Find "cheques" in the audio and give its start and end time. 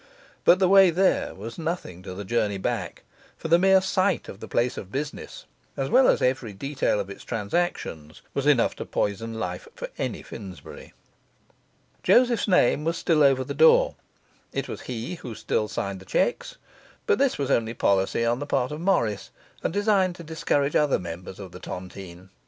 16.05-16.57